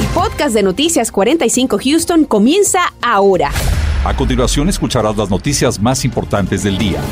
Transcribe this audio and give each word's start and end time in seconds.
El 0.00 0.06
podcast 0.14 0.54
de 0.54 0.62
Noticias 0.62 1.12
45 1.12 1.78
Houston 1.84 2.24
comienza 2.24 2.94
ahora. 3.02 3.50
A 4.02 4.16
continuación 4.16 4.70
escucharás 4.70 5.14
las 5.14 5.28
noticias 5.28 5.78
más 5.78 6.06
importantes 6.06 6.62
del 6.62 6.78
día. 6.78 7.02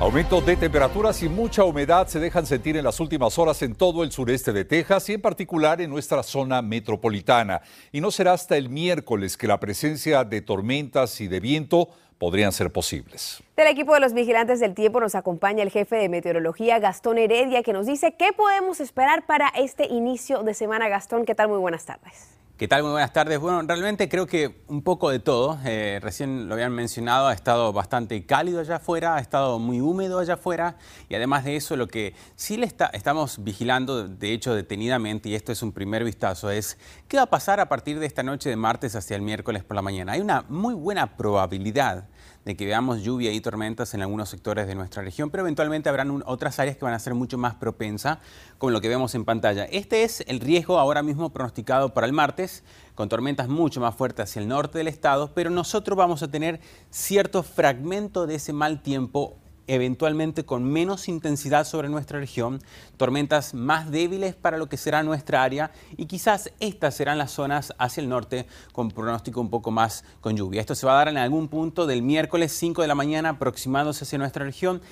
Aumento 0.00 0.40
de 0.40 0.56
temperaturas 0.56 1.22
y 1.22 1.28
mucha 1.28 1.62
humedad 1.62 2.08
se 2.08 2.18
dejan 2.18 2.44
sentir 2.44 2.76
en 2.76 2.82
las 2.82 2.98
últimas 2.98 3.38
horas 3.38 3.62
en 3.62 3.76
todo 3.76 4.02
el 4.02 4.10
sureste 4.10 4.52
de 4.52 4.64
Texas 4.64 5.08
y 5.10 5.12
en 5.12 5.20
particular 5.20 5.80
en 5.80 5.90
nuestra 5.90 6.24
zona 6.24 6.60
metropolitana. 6.60 7.62
Y 7.92 8.00
no 8.00 8.10
será 8.10 8.32
hasta 8.32 8.56
el 8.56 8.70
miércoles 8.70 9.36
que 9.36 9.46
la 9.46 9.60
presencia 9.60 10.24
de 10.24 10.42
tormentas 10.42 11.20
y 11.20 11.28
de 11.28 11.38
viento 11.38 11.90
podrían 12.24 12.52
ser 12.52 12.72
posibles. 12.72 13.42
Del 13.54 13.66
equipo 13.66 13.92
de 13.92 14.00
los 14.00 14.14
vigilantes 14.14 14.58
del 14.58 14.72
tiempo 14.72 14.98
nos 14.98 15.14
acompaña 15.14 15.62
el 15.62 15.70
jefe 15.70 15.96
de 15.96 16.08
meteorología 16.08 16.78
Gastón 16.78 17.18
Heredia 17.18 17.62
que 17.62 17.74
nos 17.74 17.84
dice 17.84 18.14
qué 18.18 18.32
podemos 18.32 18.80
esperar 18.80 19.26
para 19.26 19.48
este 19.48 19.88
inicio 19.88 20.42
de 20.42 20.54
semana. 20.54 20.88
Gastón, 20.88 21.26
¿qué 21.26 21.34
tal? 21.34 21.48
Muy 21.48 21.58
buenas 21.58 21.84
tardes. 21.84 22.34
¿Qué 22.56 22.68
tal? 22.68 22.84
Muy 22.84 22.92
buenas 22.92 23.12
tardes. 23.12 23.40
Bueno, 23.40 23.60
realmente 23.62 24.08
creo 24.08 24.28
que 24.28 24.62
un 24.68 24.82
poco 24.82 25.10
de 25.10 25.18
todo. 25.18 25.58
Eh, 25.64 25.98
recién 26.00 26.48
lo 26.48 26.54
habían 26.54 26.72
mencionado, 26.72 27.26
ha 27.26 27.32
estado 27.34 27.72
bastante 27.72 28.24
cálido 28.26 28.60
allá 28.60 28.76
afuera, 28.76 29.16
ha 29.16 29.18
estado 29.18 29.58
muy 29.58 29.80
húmedo 29.80 30.20
allá 30.20 30.34
afuera 30.34 30.76
y 31.08 31.16
además 31.16 31.44
de 31.44 31.56
eso 31.56 31.76
lo 31.76 31.88
que 31.88 32.14
sí 32.36 32.56
le 32.56 32.64
está, 32.66 32.86
estamos 32.86 33.42
vigilando, 33.42 34.06
de 34.06 34.32
hecho 34.32 34.54
detenidamente, 34.54 35.28
y 35.28 35.34
esto 35.34 35.50
es 35.50 35.64
un 35.64 35.72
primer 35.72 36.04
vistazo, 36.04 36.48
es 36.48 36.78
qué 37.08 37.16
va 37.16 37.24
a 37.24 37.26
pasar 37.26 37.58
a 37.58 37.68
partir 37.68 37.98
de 37.98 38.06
esta 38.06 38.22
noche 38.22 38.48
de 38.50 38.56
martes 38.56 38.94
hacia 38.94 39.16
el 39.16 39.22
miércoles 39.22 39.64
por 39.64 39.74
la 39.74 39.82
mañana. 39.82 40.12
Hay 40.12 40.20
una 40.20 40.44
muy 40.48 40.74
buena 40.74 41.16
probabilidad 41.16 42.06
de 42.44 42.56
que 42.56 42.66
veamos 42.66 43.02
lluvia 43.02 43.32
y 43.32 43.40
tormentas 43.40 43.94
en 43.94 44.02
algunos 44.02 44.28
sectores 44.28 44.66
de 44.66 44.74
nuestra 44.74 45.02
región, 45.02 45.30
pero 45.30 45.42
eventualmente 45.42 45.88
habrán 45.88 46.22
otras 46.26 46.58
áreas 46.58 46.76
que 46.76 46.84
van 46.84 46.94
a 46.94 46.98
ser 46.98 47.14
mucho 47.14 47.38
más 47.38 47.54
propensas, 47.54 48.18
como 48.58 48.70
lo 48.70 48.80
que 48.80 48.88
vemos 48.88 49.14
en 49.14 49.24
pantalla. 49.24 49.64
Este 49.64 50.02
es 50.04 50.22
el 50.26 50.40
riesgo 50.40 50.78
ahora 50.78 51.02
mismo 51.02 51.32
pronosticado 51.32 51.94
para 51.94 52.06
el 52.06 52.12
martes, 52.12 52.64
con 52.94 53.08
tormentas 53.08 53.48
mucho 53.48 53.80
más 53.80 53.94
fuertes 53.94 54.30
hacia 54.30 54.42
el 54.42 54.48
norte 54.48 54.78
del 54.78 54.88
estado, 54.88 55.32
pero 55.34 55.50
nosotros 55.50 55.96
vamos 55.96 56.22
a 56.22 56.28
tener 56.28 56.60
cierto 56.90 57.42
fragmento 57.42 58.26
de 58.26 58.36
ese 58.36 58.52
mal 58.52 58.82
tiempo 58.82 59.36
eventualmente 59.66 60.44
con 60.44 60.64
menos 60.64 61.08
intensidad 61.08 61.64
sobre 61.64 61.88
nuestra 61.88 62.18
región, 62.18 62.60
tormentas 62.96 63.54
más 63.54 63.90
débiles 63.90 64.34
para 64.34 64.58
lo 64.58 64.68
que 64.68 64.76
será 64.76 65.02
nuestra 65.02 65.42
área 65.42 65.70
y 65.96 66.06
quizás 66.06 66.52
estas 66.60 66.94
serán 66.94 67.18
las 67.18 67.30
zonas 67.30 67.74
hacia 67.78 68.00
el 68.00 68.08
norte 68.08 68.46
con 68.72 68.90
pronóstico 68.90 69.40
un 69.40 69.50
poco 69.50 69.70
más 69.70 70.04
con 70.20 70.36
lluvia. 70.36 70.60
Esto 70.60 70.74
se 70.74 70.86
va 70.86 70.92
a 70.92 70.96
dar 70.96 71.08
en 71.08 71.16
algún 71.16 71.48
punto 71.48 71.86
del 71.86 72.02
miércoles 72.02 72.52
5 72.52 72.82
de 72.82 72.88
la 72.88 72.94
mañana 72.94 73.30
aproximándose 73.30 74.04
hacia 74.04 74.18
nuestra 74.18 74.44
región 74.44 74.82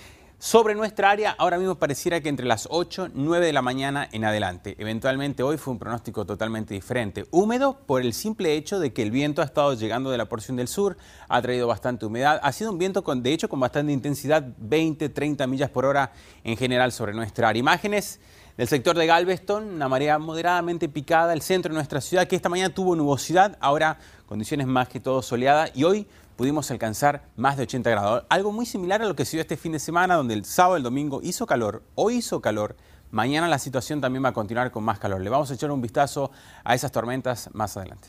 sobre 0.43 0.75
nuestra 0.75 1.09
área, 1.09 1.37
ahora 1.39 1.57
mismo 1.57 1.77
pareciera 1.77 2.21
que 2.21 2.29
entre 2.29 2.47
las 2.47 2.67
8, 2.69 3.11
9 3.15 3.47
de 3.47 3.53
la 3.53 3.62
mañana 3.62 4.09
en 4.11 4.25
adelante. 4.25 4.75
Eventualmente 4.77 5.45
hoy 5.45 5.57
fue 5.57 5.73
un 5.73 5.79
pronóstico 5.79 6.27
totalmente 6.27 6.75
diferente. 6.75 7.27
Húmedo 7.31 7.79
por 7.87 8.03
el 8.03 8.12
simple 8.12 8.57
hecho 8.57 8.81
de 8.81 8.93
que 8.93 9.03
el 9.03 9.12
viento 9.12 9.41
ha 9.41 9.45
estado 9.45 9.75
llegando 9.75 10.11
de 10.11 10.19
la 10.19 10.25
porción 10.25 10.57
del 10.57 10.67
sur, 10.67 10.97
ha 11.29 11.41
traído 11.41 11.69
bastante 11.69 12.07
humedad. 12.07 12.41
Ha 12.43 12.51
sido 12.51 12.73
un 12.73 12.79
viento, 12.79 13.05
con, 13.05 13.23
de 13.23 13.33
hecho, 13.33 13.49
con 13.49 13.61
bastante 13.61 13.93
intensidad, 13.93 14.45
20, 14.59 15.11
30 15.11 15.47
millas 15.47 15.71
por 15.71 15.84
hora 15.84 16.11
en 16.43 16.56
general 16.56 16.91
sobre 16.91 17.15
nuestra 17.15 17.49
área. 17.49 17.61
Imágenes 17.61 18.19
del 18.56 18.67
sector 18.67 18.99
de 18.99 19.06
Galveston, 19.06 19.75
una 19.75 19.89
marea 19.89 20.19
moderadamente 20.19 20.89
picada, 20.89 21.34
el 21.34 21.43
centro 21.43 21.71
de 21.71 21.77
nuestra 21.77 22.01
ciudad, 22.01 22.27
que 22.27 22.34
esta 22.34 22.49
mañana 22.49 22.75
tuvo 22.75 22.97
nubosidad, 22.97 23.56
ahora 23.61 23.97
condiciones 24.27 24.67
más 24.67 24.89
que 24.89 24.99
todo 24.99 25.23
soleadas 25.23 25.71
y 25.75 25.84
hoy 25.84 26.09
pudimos 26.36 26.70
alcanzar 26.70 27.28
más 27.36 27.56
de 27.56 27.64
80 27.64 27.91
grados. 27.91 28.25
Algo 28.28 28.52
muy 28.52 28.66
similar 28.66 29.02
a 29.02 29.06
lo 29.06 29.16
que 29.16 29.25
se 29.25 29.36
dio 29.36 29.42
este 29.42 29.56
fin 29.56 29.72
de 29.72 29.78
semana, 29.78 30.16
donde 30.16 30.34
el 30.34 30.44
sábado 30.44 30.77
y 30.77 30.78
el 30.78 30.83
domingo 30.83 31.20
hizo 31.22 31.47
calor, 31.47 31.83
hoy 31.94 32.16
hizo 32.16 32.41
calor, 32.41 32.77
mañana 33.11 33.48
la 33.48 33.58
situación 33.58 34.00
también 34.00 34.25
va 34.25 34.30
a 34.30 34.33
continuar 34.33 34.70
con 34.70 34.84
más 34.84 34.98
calor. 34.98 35.20
Le 35.20 35.30
vamos 35.30 35.50
a 35.50 35.55
echar 35.55 35.70
un 35.70 35.80
vistazo 35.80 36.30
a 36.64 36.75
esas 36.75 36.92
tormentas 36.92 37.50
más 37.53 37.77
adelante. 37.77 38.08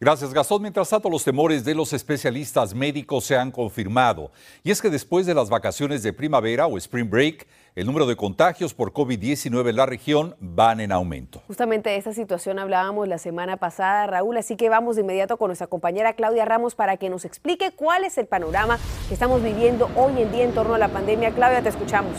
Gracias, 0.00 0.32
Gastón. 0.32 0.62
Mientras 0.62 0.88
tanto, 0.88 1.10
los 1.10 1.24
temores 1.24 1.64
de 1.64 1.74
los 1.74 1.92
especialistas 1.92 2.72
médicos 2.72 3.24
se 3.24 3.36
han 3.36 3.50
confirmado. 3.50 4.30
Y 4.62 4.70
es 4.70 4.80
que 4.80 4.90
después 4.90 5.26
de 5.26 5.34
las 5.34 5.48
vacaciones 5.48 6.04
de 6.04 6.12
primavera 6.12 6.68
o 6.68 6.78
spring 6.78 7.10
break, 7.10 7.48
el 7.78 7.86
número 7.86 8.06
de 8.06 8.16
contagios 8.16 8.74
por 8.74 8.92
COVID-19 8.92 9.70
en 9.70 9.76
la 9.76 9.86
región 9.86 10.34
van 10.40 10.80
en 10.80 10.90
aumento. 10.90 11.42
Justamente 11.46 11.90
de 11.90 11.96
esta 11.96 12.12
situación 12.12 12.58
hablábamos 12.58 13.06
la 13.06 13.18
semana 13.18 13.56
pasada, 13.56 14.04
Raúl, 14.08 14.36
así 14.36 14.56
que 14.56 14.68
vamos 14.68 14.96
de 14.96 15.02
inmediato 15.02 15.36
con 15.36 15.46
nuestra 15.46 15.68
compañera 15.68 16.14
Claudia 16.14 16.44
Ramos 16.44 16.74
para 16.74 16.96
que 16.96 17.08
nos 17.08 17.24
explique 17.24 17.70
cuál 17.70 18.02
es 18.02 18.18
el 18.18 18.26
panorama 18.26 18.80
que 19.06 19.14
estamos 19.14 19.44
viviendo 19.44 19.88
hoy 19.94 20.20
en 20.20 20.32
día 20.32 20.42
en 20.42 20.54
torno 20.54 20.74
a 20.74 20.78
la 20.78 20.88
pandemia. 20.88 21.30
Claudia, 21.30 21.62
te 21.62 21.68
escuchamos. 21.68 22.16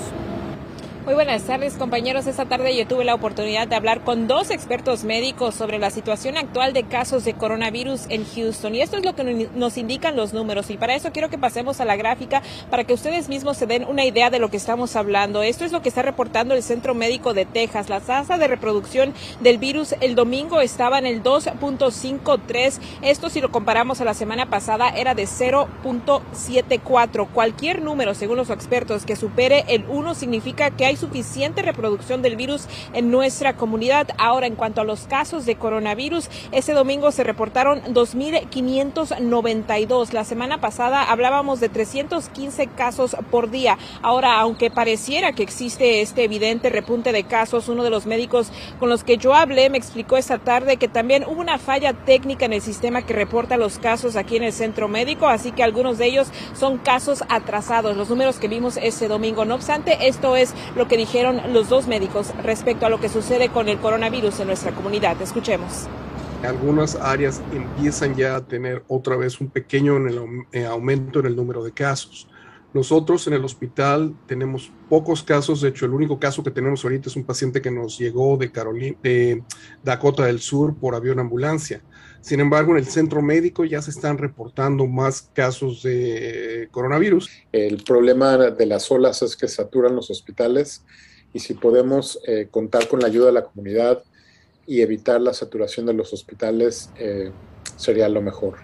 Muy 1.10 1.16
buenas 1.16 1.42
tardes 1.42 1.74
compañeros. 1.74 2.28
Esta 2.28 2.46
tarde 2.46 2.78
yo 2.78 2.86
tuve 2.86 3.04
la 3.04 3.16
oportunidad 3.16 3.68
de 3.68 3.76
hablar 3.76 4.04
con 4.04 4.28
dos 4.28 4.52
expertos 4.52 5.04
médicos 5.04 5.56
sobre 5.56 5.80
la 5.80 5.90
situación 5.90 6.38
actual 6.38 6.72
de 6.72 6.84
casos 6.84 7.26
de 7.26 7.34
coronavirus 7.34 8.06
en 8.10 8.26
Houston. 8.26 8.76
Y 8.76 8.82
esto 8.82 8.98
es 8.98 9.04
lo 9.04 9.16
que 9.16 9.50
nos 9.56 9.78
indican 9.80 10.16
los 10.16 10.34
números. 10.34 10.70
Y 10.70 10.78
para 10.78 10.94
eso 10.94 11.12
quiero 11.12 11.32
que 11.32 11.40
pasemos 11.40 11.82
a 11.82 11.86
la 11.86 11.96
gráfica 11.96 12.44
para 12.70 12.84
que 12.84 12.94
ustedes 12.94 13.28
mismos 13.28 13.58
se 13.58 13.66
den 13.66 13.86
una 13.86 14.06
idea 14.06 14.30
de 14.30 14.38
lo 14.38 14.52
que 14.52 14.58
estamos 14.58 14.96
hablando. 14.96 15.42
Esto 15.42 15.66
es 15.66 15.72
lo 15.72 15.82
que 15.82 15.90
está 15.90 16.04
reportando 16.04 16.54
el 16.54 16.62
Centro 16.62 16.94
Médico 16.94 17.34
de 17.34 17.48
Texas. 17.48 17.90
La 17.90 18.02
tasa 18.02 18.38
de 18.38 18.48
reproducción 18.48 19.16
del 19.40 19.58
virus 19.58 19.96
el 20.02 20.14
domingo 20.14 20.62
estaba 20.62 21.00
en 21.00 21.08
el 21.08 21.24
2.53. 21.24 22.78
Esto 23.02 23.32
si 23.32 23.42
lo 23.42 23.50
comparamos 23.50 24.00
a 24.00 24.06
la 24.06 24.14
semana 24.14 24.52
pasada 24.52 24.90
era 24.90 25.16
de 25.16 25.24
0.74. 25.24 27.28
Cualquier 27.34 27.82
número, 27.82 28.14
según 28.14 28.38
los 28.38 28.52
expertos, 28.52 29.08
que 29.08 29.16
supere 29.16 29.66
el 29.70 29.86
1 29.90 30.14
significa 30.14 30.70
que 30.70 30.86
hay 30.86 30.99
suficiente 31.00 31.62
reproducción 31.62 32.22
del 32.22 32.36
virus 32.36 32.68
en 32.94 33.10
nuestra 33.10 33.56
comunidad. 33.56 34.10
Ahora, 34.18 34.48
en 34.48 34.56
cuanto 34.56 34.82
a 34.82 34.84
los 34.84 35.08
casos 35.08 35.46
de 35.46 35.56
coronavirus, 35.56 36.30
este 36.52 36.74
domingo 36.74 37.12
se 37.12 37.24
reportaron 37.24 37.82
2.592. 37.84 40.12
La 40.12 40.26
semana 40.26 40.62
pasada 40.62 41.04
hablábamos 41.04 41.60
de 41.60 41.70
315 41.70 42.68
casos 42.68 43.16
por 43.32 43.50
día. 43.50 43.78
Ahora, 44.02 44.40
aunque 44.40 44.70
pareciera 44.70 45.34
que 45.34 45.44
existe 45.44 46.02
este 46.02 46.24
evidente 46.24 46.70
repunte 46.70 47.12
de 47.12 47.24
casos, 47.24 47.70
uno 47.70 47.84
de 47.84 47.90
los 47.90 48.06
médicos 48.06 48.52
con 48.80 48.90
los 48.90 49.04
que 49.04 49.18
yo 49.18 49.34
hablé 49.34 49.70
me 49.70 49.78
explicó 49.78 50.18
esta 50.18 50.38
tarde 50.38 50.78
que 50.78 50.88
también 50.88 51.24
hubo 51.24 51.40
una 51.40 51.58
falla 51.58 51.94
técnica 51.94 52.46
en 52.46 52.54
el 52.54 52.62
sistema 52.62 53.04
que 53.04 53.14
reporta 53.14 53.58
los 53.58 53.80
casos 53.80 54.16
aquí 54.16 54.38
en 54.38 54.44
el 54.44 54.54
centro 54.54 54.88
médico, 54.88 55.28
así 55.28 55.52
que 55.52 55.64
algunos 55.64 55.98
de 55.98 56.08
ellos 56.08 56.28
son 56.54 56.78
casos 56.78 57.24
atrasados, 57.30 57.96
los 57.96 58.10
números 58.10 58.38
que 58.38 58.48
vimos 58.48 58.78
este 58.78 59.08
domingo. 59.08 59.46
No 59.46 59.56
obstante, 59.56 60.08
esto 60.08 60.36
es 60.36 60.54
lo 60.80 60.88
que 60.88 60.98
dijeron 60.98 61.54
los 61.54 61.70
dos 61.70 61.88
médicos 61.88 62.34
respecto 62.42 62.86
a 62.86 62.90
lo 62.90 63.00
que 63.00 63.10
sucede 63.10 63.50
con 63.50 63.68
el 63.68 63.78
coronavirus 63.78 64.40
en 64.40 64.48
nuestra 64.48 64.72
comunidad. 64.72 65.22
Escuchemos. 65.22 65.88
Algunas 66.42 66.96
áreas 66.96 67.42
empiezan 67.52 68.16
ya 68.16 68.38
a 68.38 68.42
tener 68.42 68.84
otra 68.88 69.18
vez 69.18 69.42
un 69.42 69.50
pequeño 69.50 69.98
eh, 70.54 70.66
aumento 70.66 71.20
en 71.20 71.26
el 71.26 71.36
número 71.36 71.62
de 71.64 71.74
casos. 71.74 72.30
Nosotros 72.74 73.28
en 73.28 73.34
el 73.34 73.44
hospital 73.44 74.16
tenemos 74.26 74.72
pocos 74.88 75.22
casos, 75.22 75.60
de 75.60 75.70
hecho 75.70 75.86
el 75.86 75.94
único 75.94 76.18
caso 76.18 76.44
que 76.44 76.52
tenemos 76.52 76.84
ahorita 76.84 77.10
es 77.10 77.16
un 77.16 77.26
paciente 77.26 77.62
que 77.62 77.72
nos 77.72 77.98
llegó 77.98 78.38
de, 78.38 78.52
Carolina, 78.52 78.96
Dakota 79.84 80.26
del 80.26 80.40
Sur 80.40 80.76
por 80.76 80.96
avión 80.96 81.20
ambulancia. 81.20 81.82
Sin 82.22 82.40
embargo, 82.40 82.74
en 82.74 82.80
el 82.80 82.86
centro 82.86 83.22
médico 83.22 83.66
ya 83.66 83.82
se 83.82 83.92
están 83.92 84.18
reportando 84.18 84.86
más 84.88 85.30
casos 85.34 85.84
de 85.84 86.68
coronavirus. 86.72 87.30
El 87.52 87.84
problema 87.84 88.38
de 88.38 88.66
las 88.66 88.92
olas 88.92 89.22
es 89.22 89.36
que 89.36 89.48
saturan 89.48 89.96
los 89.96 90.10
hospitales 90.10 90.84
y 91.34 91.40
si 91.40 91.54
podemos 91.54 92.20
eh, 92.28 92.48
contar 92.52 92.88
con 92.88 93.00
la 93.00 93.08
ayuda 93.08 93.28
de 93.28 93.34
la 93.34 93.44
comunidad 93.44 94.04
y 94.68 94.82
evitar 94.82 95.22
la 95.22 95.34
saturación 95.34 95.86
de 95.86 95.94
los 95.94 96.14
hospitales, 96.14 96.90
eh, 96.98 97.32
sería 97.76 98.10
lo 98.10 98.22
mejor. 98.22 98.58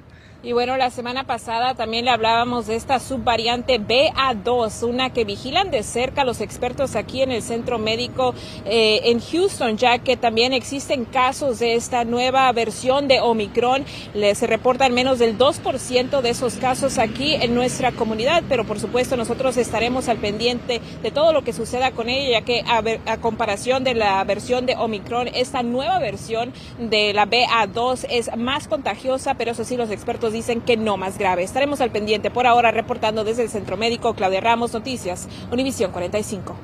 Y 0.46 0.54
bueno, 0.54 0.78
la 0.78 0.92
semana 0.92 1.24
pasada 1.24 1.74
también 1.74 2.06
le 2.06 2.12
hablábamos 2.12 2.68
de 2.68 2.76
esta 2.76 3.00
subvariante 3.00 3.82
BA2, 3.82 4.88
una 4.88 5.12
que 5.12 5.26
vigilan 5.26 5.72
de 5.72 5.82
cerca 5.82 6.24
los 6.24 6.40
expertos 6.40 6.96
aquí 6.96 7.24
en 7.24 7.32
el 7.32 7.42
centro 7.42 7.80
médico 7.80 8.36
eh, 8.66 9.00
en 9.06 9.20
Houston, 9.22 9.76
ya 9.76 9.98
que 9.98 10.18
también 10.18 10.54
existen 10.54 11.06
casos 11.06 11.58
de 11.58 11.74
esta 11.74 12.06
nueva 12.06 12.52
versión 12.52 13.08
de 13.08 13.22
Omicron. 13.22 13.86
Se 14.14 14.46
reportan 14.46 14.94
menos 14.94 15.18
del 15.18 15.36
2% 15.36 16.22
de 16.22 16.30
esos 16.30 16.58
casos 16.58 17.00
aquí 17.00 17.34
en 17.34 17.56
nuestra 17.56 17.92
comunidad, 17.92 18.44
pero 18.48 18.66
por 18.66 18.80
supuesto 18.80 19.18
nosotros 19.18 19.58
estaremos 19.58 20.10
al 20.10 20.18
pendiente 20.18 20.80
de 21.02 21.10
todo 21.10 21.34
lo 21.34 21.44
que 21.44 21.54
suceda 21.54 21.90
con 21.90 22.08
ella, 22.08 22.40
ya 22.40 22.46
que 22.46 22.62
a, 22.68 22.84
a 23.12 23.18
comparación 23.18 23.84
de 23.84 23.96
la 23.96 24.24
versión 24.26 24.68
de 24.68 24.76
Omicron, 24.76 25.28
esta 25.28 25.64
nueva 25.64 25.98
versión 25.98 26.54
de 26.78 27.14
la 27.14 27.26
BA2 27.26 28.06
es 28.12 28.30
más 28.38 28.68
contagiosa, 28.68 29.34
pero 29.34 29.50
eso 29.50 29.64
sí 29.64 29.76
los 29.76 29.90
expertos 29.90 30.35
dicen 30.36 30.62
que 30.62 30.78
no 30.78 30.98
más 30.98 31.18
grave. 31.18 31.44
Estaremos 31.44 31.82
al 31.82 31.92
pendiente 31.92 32.30
por 32.30 32.46
ahora 32.46 32.72
reportando 32.72 33.24
desde 33.24 33.44
el 33.44 33.50
Centro 33.50 33.78
Médico 33.78 34.14
Claudia 34.14 34.42
Ramos 34.42 34.74
Noticias, 34.74 35.28
Univisión 35.52 35.92
45. 35.92 36.56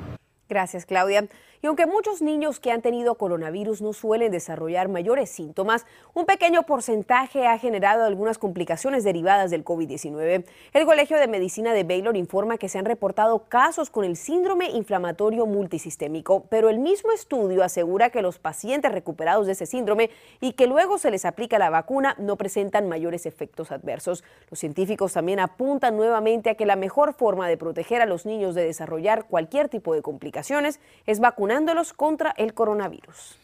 Gracias, 0.48 0.84
Claudia. 0.84 1.28
Y 1.64 1.68
aunque 1.68 1.86
muchos 1.86 2.22
niños 2.22 2.58
que 2.58 2.72
han 2.72 2.82
tenido 2.82 3.14
coronavirus 3.14 3.82
no 3.82 3.92
suelen 3.92 4.32
desarrollar 4.32 4.88
mayores 4.88 5.30
síntomas, 5.30 5.86
un 6.12 6.26
pequeño 6.26 6.64
porcentaje 6.64 7.46
ha 7.46 7.56
generado 7.56 8.02
algunas 8.02 8.36
complicaciones 8.36 9.04
derivadas 9.04 9.52
del 9.52 9.64
COVID-19. 9.64 10.44
El 10.72 10.84
Colegio 10.86 11.18
de 11.18 11.28
Medicina 11.28 11.72
de 11.72 11.84
Baylor 11.84 12.16
informa 12.16 12.58
que 12.58 12.68
se 12.68 12.80
han 12.80 12.84
reportado 12.84 13.44
casos 13.44 13.90
con 13.90 14.04
el 14.04 14.16
síndrome 14.16 14.70
inflamatorio 14.70 15.46
multisistémico, 15.46 16.46
pero 16.48 16.68
el 16.68 16.80
mismo 16.80 17.12
estudio 17.12 17.62
asegura 17.62 18.10
que 18.10 18.22
los 18.22 18.40
pacientes 18.40 18.90
recuperados 18.90 19.46
de 19.46 19.52
ese 19.52 19.66
síndrome 19.66 20.10
y 20.40 20.54
que 20.54 20.66
luego 20.66 20.98
se 20.98 21.12
les 21.12 21.24
aplica 21.24 21.60
la 21.60 21.70
vacuna 21.70 22.16
no 22.18 22.34
presentan 22.34 22.88
mayores 22.88 23.24
efectos 23.24 23.70
adversos. 23.70 24.24
Los 24.50 24.58
científicos 24.58 25.12
también 25.12 25.38
apuntan 25.38 25.96
nuevamente 25.96 26.50
a 26.50 26.56
que 26.56 26.66
la 26.66 26.74
mejor 26.74 27.14
forma 27.14 27.46
de 27.46 27.56
proteger 27.56 28.02
a 28.02 28.06
los 28.06 28.26
niños 28.26 28.56
de 28.56 28.64
desarrollar 28.64 29.26
cualquier 29.28 29.68
tipo 29.68 29.94
de 29.94 30.02
complicaciones 30.02 30.80
es 31.06 31.20
vacunándolos 31.52 31.92
contra 31.92 32.30
el 32.38 32.54
coronavirus. 32.54 33.36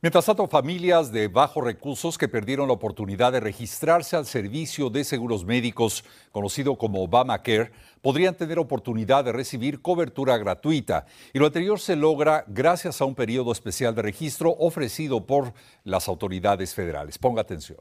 Mientras 0.00 0.24
tanto, 0.24 0.48
familias 0.48 1.12
de 1.12 1.28
bajos 1.28 1.62
recursos 1.62 2.16
que 2.16 2.26
perdieron 2.26 2.68
la 2.68 2.72
oportunidad 2.72 3.32
de 3.32 3.40
registrarse 3.40 4.16
al 4.16 4.24
servicio 4.24 4.88
de 4.88 5.04
seguros 5.04 5.44
médicos 5.44 6.02
conocido 6.32 6.78
como 6.78 7.02
Obamacare 7.02 7.70
podrían 8.00 8.34
tener 8.34 8.58
oportunidad 8.58 9.24
de 9.24 9.32
recibir 9.32 9.82
cobertura 9.82 10.38
gratuita. 10.38 11.04
Y 11.34 11.38
lo 11.38 11.44
anterior 11.44 11.78
se 11.78 11.96
logra 11.96 12.46
gracias 12.48 13.02
a 13.02 13.04
un 13.04 13.14
periodo 13.14 13.52
especial 13.52 13.94
de 13.94 14.00
registro 14.00 14.56
ofrecido 14.58 15.26
por 15.26 15.52
las 15.84 16.08
autoridades 16.08 16.74
federales. 16.74 17.18
Ponga 17.18 17.42
atención. 17.42 17.80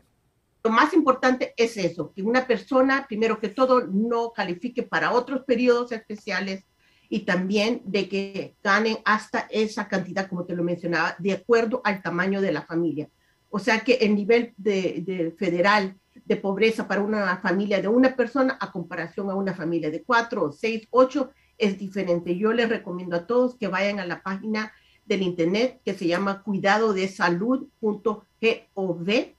Lo 0.61 0.71
más 0.71 0.93
importante 0.93 1.53
es 1.55 1.77
eso, 1.77 2.11
que 2.13 2.21
una 2.21 2.45
persona, 2.45 3.05
primero 3.07 3.39
que 3.39 3.47
todo, 3.47 3.87
no 3.87 4.33
califique 4.33 4.83
para 4.83 5.13
otros 5.13 5.45
periodos 5.45 5.93
especiales 5.93 6.65
y 7.09 7.21
también 7.21 7.81
de 7.85 8.07
que 8.07 8.55
ganen 8.63 8.99
hasta 9.03 9.47
esa 9.49 9.87
cantidad, 9.87 10.27
como 10.27 10.45
te 10.45 10.55
lo 10.55 10.63
mencionaba, 10.63 11.15
de 11.17 11.33
acuerdo 11.33 11.81
al 11.83 12.03
tamaño 12.03 12.39
de 12.39 12.51
la 12.51 12.61
familia. 12.61 13.09
O 13.49 13.57
sea 13.57 13.79
que 13.79 13.93
el 13.95 14.13
nivel 14.15 14.53
de, 14.57 15.33
federal 15.37 15.97
de 16.23 16.35
pobreza 16.35 16.87
para 16.87 17.01
una 17.01 17.37
familia 17.37 17.81
de 17.81 17.87
una 17.87 18.15
persona 18.15 18.59
a 18.61 18.71
comparación 18.71 19.31
a 19.31 19.35
una 19.35 19.55
familia 19.55 19.89
de 19.89 20.03
cuatro, 20.03 20.51
seis, 20.51 20.87
ocho 20.91 21.31
es 21.57 21.79
diferente. 21.79 22.37
Yo 22.37 22.53
les 22.53 22.69
recomiendo 22.69 23.15
a 23.15 23.25
todos 23.25 23.55
que 23.55 23.67
vayan 23.67 23.99
a 23.99 24.05
la 24.05 24.21
página 24.21 24.71
del 25.05 25.23
internet 25.23 25.81
que 25.83 25.95
se 25.95 26.05
llama 26.05 26.43
cuidadodesalud.gov 26.43 29.38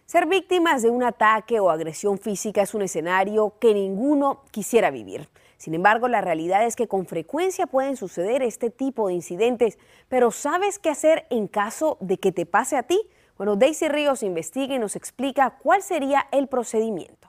Ser 0.04 0.26
víctimas 0.26 0.82
de 0.82 0.90
un 0.90 1.04
ataque 1.04 1.58
o 1.58 1.70
agresión 1.70 2.18
física 2.18 2.60
es 2.60 2.74
un 2.74 2.82
escenario 2.82 3.54
que 3.58 3.72
ninguno 3.72 4.42
quisiera 4.50 4.90
vivir. 4.90 5.26
Sin 5.62 5.76
embargo, 5.76 6.08
la 6.08 6.20
realidad 6.20 6.66
es 6.66 6.74
que 6.74 6.88
con 6.88 7.06
frecuencia 7.06 7.68
pueden 7.68 7.96
suceder 7.96 8.42
este 8.42 8.68
tipo 8.68 9.06
de 9.06 9.14
incidentes, 9.14 9.78
pero 10.08 10.32
¿sabes 10.32 10.80
qué 10.80 10.90
hacer 10.90 11.24
en 11.30 11.46
caso 11.46 11.98
de 12.00 12.18
que 12.18 12.32
te 12.32 12.46
pase 12.46 12.76
a 12.76 12.82
ti? 12.82 13.00
Bueno, 13.36 13.54
Daisy 13.54 13.86
Ríos 13.86 14.24
investiga 14.24 14.74
y 14.74 14.80
nos 14.80 14.96
explica 14.96 15.58
cuál 15.62 15.80
sería 15.80 16.26
el 16.32 16.48
procedimiento. 16.48 17.28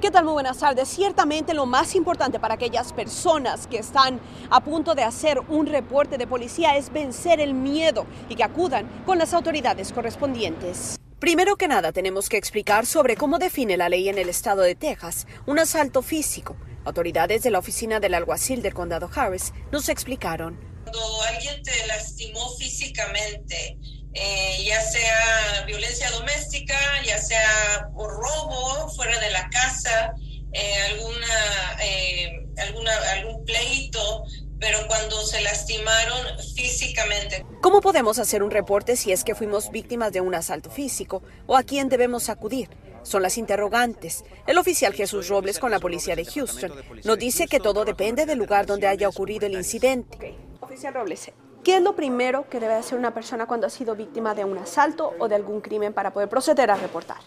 ¿Qué 0.00 0.12
tal? 0.12 0.22
Muy 0.22 0.34
buenas 0.34 0.58
tardes. 0.58 0.86
Ciertamente 0.90 1.54
lo 1.54 1.66
más 1.66 1.96
importante 1.96 2.38
para 2.38 2.54
aquellas 2.54 2.92
personas 2.92 3.66
que 3.66 3.78
están 3.78 4.20
a 4.48 4.60
punto 4.60 4.94
de 4.94 5.02
hacer 5.02 5.40
un 5.48 5.66
reporte 5.66 6.18
de 6.18 6.28
policía 6.28 6.76
es 6.76 6.92
vencer 6.92 7.40
el 7.40 7.52
miedo 7.52 8.06
y 8.28 8.36
que 8.36 8.44
acudan 8.44 8.88
con 9.04 9.18
las 9.18 9.34
autoridades 9.34 9.92
correspondientes. 9.92 11.00
Primero 11.18 11.56
que 11.56 11.66
nada, 11.66 11.90
tenemos 11.90 12.28
que 12.28 12.36
explicar 12.36 12.86
sobre 12.86 13.16
cómo 13.16 13.40
define 13.40 13.76
la 13.76 13.88
ley 13.88 14.08
en 14.08 14.18
el 14.18 14.28
estado 14.28 14.62
de 14.62 14.76
Texas 14.76 15.26
un 15.46 15.58
asalto 15.58 16.02
físico. 16.02 16.54
Autoridades 16.84 17.42
de 17.42 17.50
la 17.50 17.58
oficina 17.58 18.00
del 18.00 18.14
alguacil 18.14 18.62
del 18.62 18.74
condado 18.74 19.08
Harris 19.14 19.52
nos 19.70 19.88
explicaron. 19.88 20.58
Cuando 20.84 21.22
alguien 21.22 21.62
te 21.62 21.86
lastimó 21.86 22.54
físicamente, 22.56 23.78
eh, 24.14 24.64
ya 24.64 24.80
sea 24.80 25.64
violencia 25.66 26.10
doméstica, 26.10 26.76
ya 27.06 27.18
sea 27.18 27.88
por 27.94 28.10
robo 28.10 28.88
fuera 28.90 29.18
de 29.20 29.30
la 29.30 29.48
casa, 29.48 30.12
eh, 30.52 30.74
alguna, 30.90 31.76
eh, 31.82 32.46
alguna, 32.58 32.92
algún 33.12 33.44
pleito, 33.44 34.24
pero 34.58 34.86
cuando 34.86 35.24
se 35.24 35.40
lastimaron 35.40 36.38
físicamente. 36.54 37.46
¿Cómo 37.62 37.80
podemos 37.80 38.18
hacer 38.18 38.42
un 38.42 38.50
reporte 38.50 38.96
si 38.96 39.12
es 39.12 39.24
que 39.24 39.34
fuimos 39.34 39.70
víctimas 39.70 40.12
de 40.12 40.20
un 40.20 40.34
asalto 40.34 40.70
físico 40.70 41.22
o 41.46 41.56
a 41.56 41.62
quién 41.62 41.88
debemos 41.88 42.28
acudir? 42.28 42.68
Son 43.02 43.22
las 43.22 43.38
interrogantes. 43.38 44.24
El 44.46 44.58
oficial 44.58 44.92
Jesús 44.92 45.28
Robles 45.28 45.58
con 45.58 45.70
la 45.70 45.80
policía 45.80 46.16
de 46.16 46.24
Houston 46.24 46.72
nos 47.04 47.18
dice 47.18 47.46
que 47.46 47.60
todo 47.60 47.84
depende 47.84 48.26
del 48.26 48.38
lugar 48.38 48.66
donde 48.66 48.86
haya 48.86 49.08
ocurrido 49.08 49.46
el 49.46 49.54
incidente. 49.54 50.34
Oficial 50.60 50.94
Robles, 50.94 51.32
¿qué 51.64 51.76
es 51.76 51.82
lo 51.82 51.94
primero 51.94 52.48
que 52.48 52.60
debe 52.60 52.74
hacer 52.74 52.98
una 52.98 53.14
persona 53.14 53.46
cuando 53.46 53.66
ha 53.66 53.70
sido 53.70 53.94
víctima 53.94 54.34
de 54.34 54.44
un 54.44 54.58
asalto 54.58 55.12
o 55.18 55.28
de 55.28 55.34
algún 55.34 55.60
crimen 55.60 55.92
para 55.92 56.12
poder 56.12 56.28
proceder 56.28 56.70
a 56.70 56.76
reportar? 56.76 57.18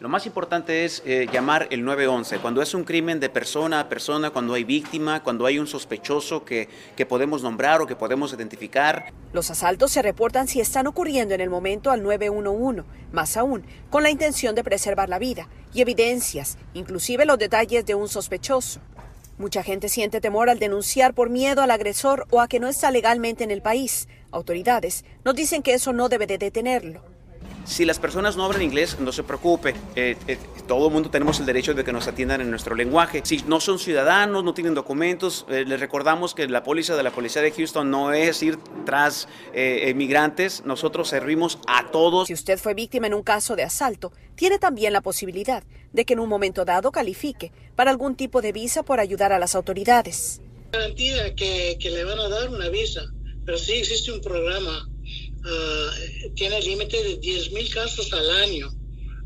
Lo 0.00 0.08
más 0.08 0.24
importante 0.24 0.86
es 0.86 1.02
eh, 1.04 1.28
llamar 1.30 1.68
el 1.70 1.84
911. 1.84 2.38
Cuando 2.38 2.62
es 2.62 2.72
un 2.72 2.84
crimen 2.84 3.20
de 3.20 3.28
persona 3.28 3.80
a 3.80 3.88
persona, 3.90 4.30
cuando 4.30 4.54
hay 4.54 4.64
víctima, 4.64 5.22
cuando 5.22 5.44
hay 5.44 5.58
un 5.58 5.66
sospechoso 5.66 6.42
que, 6.42 6.70
que 6.96 7.04
podemos 7.04 7.42
nombrar 7.42 7.82
o 7.82 7.86
que 7.86 7.96
podemos 7.96 8.32
identificar. 8.32 9.12
Los 9.34 9.50
asaltos 9.50 9.92
se 9.92 10.00
reportan 10.00 10.48
si 10.48 10.58
están 10.58 10.86
ocurriendo 10.86 11.34
en 11.34 11.42
el 11.42 11.50
momento 11.50 11.90
al 11.90 12.02
911, 12.02 12.82
más 13.12 13.36
aún, 13.36 13.62
con 13.90 14.02
la 14.02 14.08
intención 14.08 14.54
de 14.54 14.64
preservar 14.64 15.10
la 15.10 15.18
vida 15.18 15.50
y 15.74 15.82
evidencias, 15.82 16.56
inclusive 16.72 17.26
los 17.26 17.38
detalles 17.38 17.84
de 17.84 17.94
un 17.94 18.08
sospechoso. 18.08 18.80
Mucha 19.36 19.62
gente 19.62 19.90
siente 19.90 20.22
temor 20.22 20.48
al 20.48 20.58
denunciar 20.58 21.12
por 21.12 21.28
miedo 21.28 21.60
al 21.62 21.70
agresor 21.70 22.26
o 22.30 22.40
a 22.40 22.48
que 22.48 22.58
no 22.58 22.68
está 22.68 22.90
legalmente 22.90 23.44
en 23.44 23.50
el 23.50 23.60
país. 23.60 24.08
Autoridades 24.30 25.04
nos 25.26 25.34
dicen 25.34 25.62
que 25.62 25.74
eso 25.74 25.92
no 25.92 26.08
debe 26.08 26.26
de 26.26 26.38
detenerlo. 26.38 27.09
Si 27.70 27.84
las 27.84 28.00
personas 28.00 28.36
no 28.36 28.44
hablan 28.44 28.62
inglés, 28.62 28.98
no 28.98 29.12
se 29.12 29.22
preocupe. 29.22 29.74
Eh, 29.94 30.16
eh, 30.26 30.38
todo 30.66 30.88
el 30.88 30.92
mundo 30.92 31.08
tenemos 31.08 31.38
el 31.38 31.46
derecho 31.46 31.72
de 31.72 31.84
que 31.84 31.92
nos 31.92 32.08
atiendan 32.08 32.40
en 32.40 32.50
nuestro 32.50 32.74
lenguaje. 32.74 33.22
Si 33.24 33.44
no 33.46 33.60
son 33.60 33.78
ciudadanos, 33.78 34.42
no 34.42 34.54
tienen 34.54 34.74
documentos, 34.74 35.46
eh, 35.48 35.64
les 35.64 35.78
recordamos 35.78 36.34
que 36.34 36.48
la 36.48 36.64
póliza 36.64 36.96
de 36.96 37.04
la 37.04 37.12
Policía 37.12 37.42
de 37.42 37.52
Houston 37.52 37.88
no 37.88 38.12
es 38.12 38.42
ir 38.42 38.58
tras 38.84 39.28
emigrantes. 39.54 40.64
Nosotros 40.64 41.08
servimos 41.08 41.60
a 41.68 41.92
todos. 41.92 42.26
Si 42.26 42.34
usted 42.34 42.58
fue 42.58 42.74
víctima 42.74 43.06
en 43.06 43.14
un 43.14 43.22
caso 43.22 43.54
de 43.54 43.62
asalto, 43.62 44.12
tiene 44.34 44.58
también 44.58 44.92
la 44.92 45.00
posibilidad 45.00 45.62
de 45.92 46.04
que 46.04 46.14
en 46.14 46.18
un 46.18 46.28
momento 46.28 46.64
dado 46.64 46.90
califique 46.90 47.52
para 47.76 47.92
algún 47.92 48.16
tipo 48.16 48.42
de 48.42 48.50
visa 48.50 48.82
por 48.82 48.98
ayudar 48.98 49.32
a 49.32 49.38
las 49.38 49.54
autoridades. 49.54 50.42
Garantía 50.72 51.36
que, 51.36 51.78
que 51.80 51.90
le 51.90 52.02
van 52.02 52.18
a 52.18 52.28
dar 52.28 52.48
una 52.48 52.68
visa, 52.68 53.02
pero 53.46 53.56
sí 53.58 53.74
existe 53.74 54.10
un 54.10 54.20
programa 54.20 54.88
Ah, 55.44 55.90
tiene 56.34 56.60
límite 56.60 57.02
de 57.02 57.20
10.000 57.20 57.74
casos 57.74 58.12
al 58.12 58.30
año. 58.42 58.68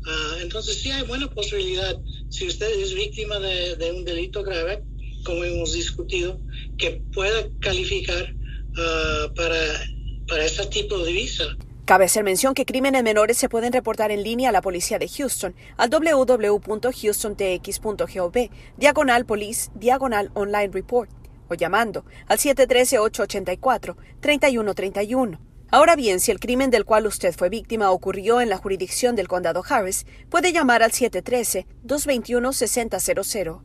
Ah, 0.07 0.37
entonces 0.41 0.81
sí 0.81 0.91
hay 0.91 1.03
buena 1.03 1.29
posibilidad, 1.29 1.95
si 2.29 2.47
usted 2.47 2.79
es 2.79 2.93
víctima 2.93 3.39
de, 3.39 3.91
un 3.91 4.05
delito 4.05 4.43
grave, 4.43 4.83
como 5.23 5.43
hemos 5.43 5.73
discutido, 5.73 6.39
que 6.77 7.01
pueda 7.13 7.47
calificar 7.59 8.33
ah, 8.77 9.31
para, 9.35 9.83
para 10.27 10.45
este 10.45 10.65
tipo 10.67 10.97
de 10.99 11.11
visa. 11.11 11.57
Cabe 11.85 12.05
hacer 12.05 12.23
mención 12.23 12.53
que 12.55 12.65
crímenes 12.65 13.03
menores 13.03 13.37
se 13.37 13.47
pueden 13.47 13.71
reportar 13.71 14.09
en 14.09 14.23
línea 14.23 14.49
a 14.49 14.51
la 14.51 14.63
policía 14.63 14.97
de 14.97 15.07
Houston 15.07 15.53
al 15.77 15.91
www.houstontx.gov, 15.91 18.49
diagonal 18.77 19.25
police, 19.27 19.69
diagonal 19.75 20.31
online 20.33 20.71
report, 20.73 21.11
o 21.47 21.53
llamando 21.53 22.03
al 22.27 22.39
713-884-3131. 22.39 25.37
Ahora 25.71 25.95
bien, 25.95 26.19
si 26.19 26.29
el 26.31 26.39
crimen 26.39 26.69
del 26.69 26.85
cual 26.85 27.07
usted 27.07 27.33
fue 27.35 27.49
víctima 27.49 27.89
ocurrió 27.91 28.39
en 28.39 28.49
la 28.49 28.57
jurisdicción 28.57 29.15
del 29.15 29.27
condado 29.27 29.63
Harris, 29.67 30.05
puede 30.29 30.53
llamar 30.53 30.83
al 30.83 30.91
713-221-6000. 30.91 33.61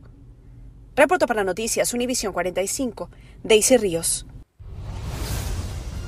Reporto 0.95 1.27
para 1.27 1.43
Noticias 1.43 1.93
Univisión 1.93 2.33
45, 2.33 3.11
Daisy 3.43 3.77
Ríos. 3.77 4.25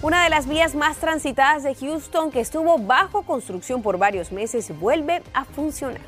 Una 0.02 0.24
de 0.24 0.30
las 0.30 0.48
vías 0.48 0.74
más 0.76 0.98
transitadas 0.98 1.64
de 1.64 1.76
Houston, 1.76 2.32
que 2.32 2.42
estuvo 2.42 2.78
bajo 2.80 3.24
construcción 3.24 3.82
por 3.82 3.98
varios 3.98 4.34
meses, 4.34 4.78
vuelve 4.78 5.24
a 5.34 5.46
funcionar. 5.46 6.02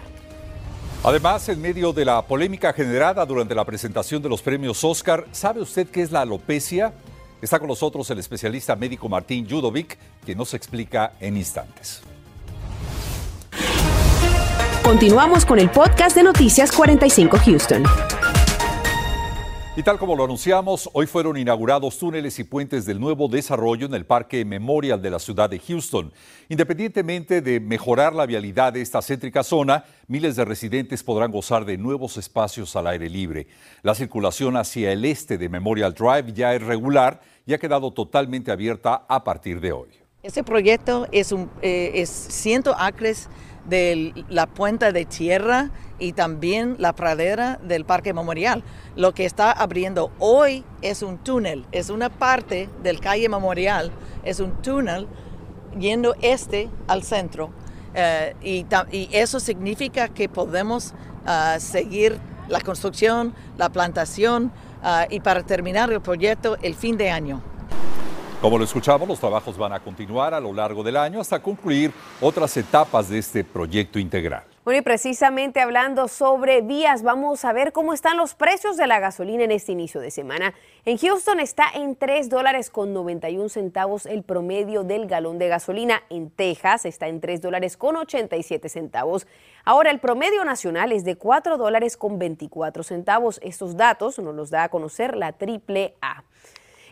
Además, 1.03 1.47
en 1.47 1.61
medio 1.61 1.93
de 1.93 2.03
la 2.03 2.21
polémica 2.23 2.73
generada 2.73 3.25
durante 3.25 3.55
la 3.55 3.63
presentación 3.63 4.21
de 4.21 4.27
los 4.27 4.41
premios 4.41 4.83
Oscar, 4.83 5.25
¿sabe 5.31 5.61
usted 5.61 5.87
qué 5.87 6.01
es 6.01 6.11
la 6.11 6.19
alopecia? 6.21 6.91
Está 7.45 7.59
con 7.59 7.67
nosotros 7.67 8.09
el 8.09 8.17
especialista 8.17 8.75
médico 8.75 9.07
Martín 9.07 9.47
Judovic, 9.47 9.99
que 10.25 10.33
nos 10.33 10.55
explica 10.55 11.11
en 11.19 11.37
instantes. 11.37 12.01
Continuamos 14.83 15.45
con 15.45 15.59
el 15.59 15.69
podcast 15.69 16.15
de 16.15 16.23
Noticias 16.23 16.71
45 16.71 17.37
Houston. 17.45 17.83
Y 19.77 19.83
tal 19.83 19.99
como 19.99 20.15
lo 20.15 20.23
anunciamos, 20.23 20.89
hoy 20.93 21.05
fueron 21.05 21.35
inaugurados 21.35 21.99
túneles 21.99 22.39
y 22.39 22.45
puentes 22.45 22.85
del 22.85 22.97
nuevo 22.97 23.27
desarrollo 23.27 23.85
en 23.85 23.93
el 23.93 24.05
Parque 24.05 24.45
Memorial 24.45 25.01
de 25.01 25.09
la 25.09 25.19
ciudad 25.19 25.49
de 25.49 25.59
Houston. 25.59 26.13
Independientemente 26.47 27.41
de 27.41 27.59
mejorar 27.59 28.15
la 28.15 28.25
vialidad 28.25 28.71
de 28.71 28.81
esta 28.81 29.01
céntrica 29.01 29.43
zona, 29.43 29.83
miles 30.07 30.37
de 30.37 30.45
residentes 30.45 31.03
podrán 31.03 31.29
gozar 31.29 31.65
de 31.65 31.77
nuevos 31.77 32.15
espacios 32.15 32.73
al 32.77 32.87
aire 32.87 33.09
libre. 33.09 33.47
La 33.83 33.95
circulación 33.95 34.55
hacia 34.55 34.93
el 34.93 35.03
este 35.03 35.37
de 35.37 35.49
Memorial 35.49 35.93
Drive 35.93 36.31
ya 36.31 36.55
es 36.55 36.63
regular 36.63 37.19
y 37.45 37.53
ha 37.53 37.57
quedado 37.57 37.91
totalmente 37.91 38.51
abierta 38.51 39.05
a 39.07 39.23
partir 39.23 39.61
de 39.61 39.71
hoy. 39.71 39.89
Este 40.23 40.43
proyecto 40.43 41.07
es, 41.11 41.31
un, 41.31 41.51
eh, 41.61 41.91
es 41.95 42.09
100 42.09 42.63
acres 42.77 43.29
de 43.65 44.25
la 44.29 44.47
puente 44.47 44.91
de 44.91 45.05
tierra 45.05 45.69
y 45.99 46.13
también 46.13 46.75
la 46.79 46.93
pradera 46.93 47.59
del 47.63 47.85
Parque 47.85 48.13
Memorial. 48.13 48.63
Lo 48.95 49.13
que 49.13 49.25
está 49.25 49.51
abriendo 49.51 50.11
hoy 50.19 50.63
es 50.81 51.03
un 51.03 51.19
túnel, 51.19 51.65
es 51.71 51.89
una 51.89 52.09
parte 52.09 52.69
del 52.81 52.99
calle 52.99 53.29
Memorial, 53.29 53.91
es 54.23 54.39
un 54.39 54.61
túnel 54.61 55.07
yendo 55.79 56.15
este 56.21 56.69
al 56.87 57.03
centro. 57.03 57.51
Eh, 57.93 58.35
y, 58.91 59.09
eso 59.11 59.39
significa 59.39 60.09
que 60.09 60.27
podemos 60.27 60.93
ah, 61.25 61.57
seguir 61.59 62.19
la 62.49 62.61
construcción, 62.61 63.33
la 63.57 63.69
plantación 63.69 64.51
ah, 64.85 65.05
y 65.09 65.19
para 65.19 65.43
terminar 65.43 65.91
el 65.91 65.99
proyecto 65.99 66.55
el 66.61 66.75
fin 66.75 66.95
de 66.95 67.11
año. 67.11 67.41
Como 68.41 68.57
lo 68.57 68.63
escuchamos, 68.63 69.07
los 69.07 69.19
trabajos 69.19 69.57
van 69.57 69.73
a 69.73 69.79
continuar 69.79 70.33
a 70.33 70.39
lo 70.39 70.53
largo 70.53 70.83
del 70.83 70.97
año 70.97 71.19
hasta 71.19 71.41
concluir 71.41 71.91
otras 72.21 72.55
etapas 72.57 73.09
de 73.09 73.17
este 73.17 73.43
proyecto 73.43 73.97
integral. 73.97 74.43
Bueno, 74.65 74.79
y 74.79 74.81
precisamente 74.81 75.61
hablando 75.61 76.07
sobre 76.07 76.61
vías, 76.61 77.03
vamos 77.03 77.45
a 77.45 77.53
ver 77.53 77.71
cómo 77.71 77.93
están 77.93 78.17
los 78.17 78.33
precios 78.33 78.77
de 78.77 78.87
la 78.87 78.99
gasolina 78.99 79.43
en 79.43 79.51
este 79.51 79.71
inicio 79.71 80.01
de 80.01 80.09
semana. 80.09 80.55
En 80.85 80.97
Houston 80.97 81.39
está 81.39 81.65
en 81.75 81.95
3 81.95 82.29
dólares 82.29 82.71
con 82.71 82.91
91 82.91 83.49
centavos 83.49 84.07
el 84.07 84.23
promedio 84.23 84.83
del 84.83 85.05
galón 85.05 85.37
de 85.37 85.49
gasolina. 85.49 86.01
En 86.09 86.31
Texas 86.31 86.85
está 86.85 87.07
en 87.07 87.21
3 87.21 87.41
dólares 87.41 87.77
con 87.77 87.95
87 87.95 88.67
centavos. 88.69 89.27
Ahora 89.67 89.89
el 89.89 89.99
promedio 89.99 90.45
nacional 90.45 90.91
es 90.91 91.03
de 91.03 91.15
4 91.15 91.57
dólares 91.57 91.97
con 91.97 92.19
24 92.19 92.83
centavos. 92.83 93.39
Estos 93.41 93.75
datos 93.75 94.19
nos 94.19 94.35
los 94.35 94.51
da 94.51 94.65
a 94.65 94.69
conocer 94.69 95.17
la 95.17 95.33
AAA 95.33 96.23